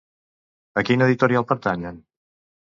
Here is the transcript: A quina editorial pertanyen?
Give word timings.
A 0.81 0.83
quina 0.87 1.09
editorial 1.09 1.47
pertanyen? 1.53 2.01